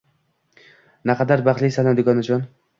[1.11, 2.45] Naqadar baxtlisan-a, dugonajon